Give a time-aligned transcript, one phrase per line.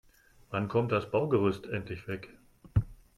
[0.49, 2.33] Wann kommt das Baugerüst endlich weg?